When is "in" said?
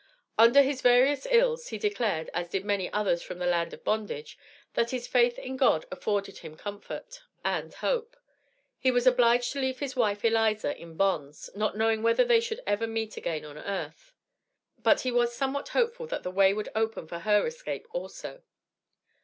5.37-5.57, 10.75-10.97